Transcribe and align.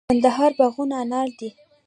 د 0.03 0.03
کندهار 0.11 0.51
باغونه 0.59 0.95
انار 1.03 1.29
دي 1.39 1.49